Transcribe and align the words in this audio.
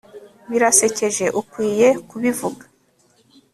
Birasekeje 0.51 1.25
ukwiye 1.41 1.87
kubivuga 2.09 2.63